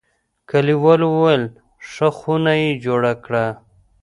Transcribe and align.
کلیوالو 0.49 1.09
ویل: 1.21 1.43
ښه 1.89 2.07
خونه 2.17 2.53
یې 2.61 2.69
جوړه 2.83 3.13
کړه. 3.25 3.45